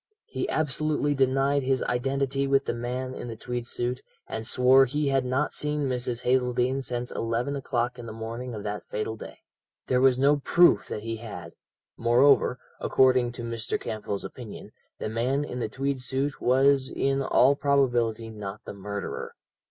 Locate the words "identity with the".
1.83-2.73